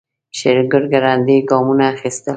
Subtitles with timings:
[0.37, 2.29] شېرګل ګړندي ګامونه اخيستل.